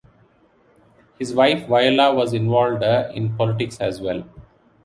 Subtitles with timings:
[1.19, 4.23] His wife Viola was involved in politics as well.